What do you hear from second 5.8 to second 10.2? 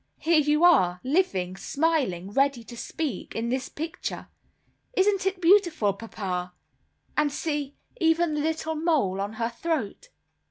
Papa? And see, even the little mole on her throat."